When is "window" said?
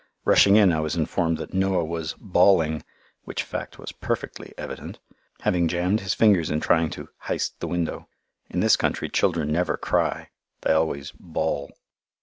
7.67-8.07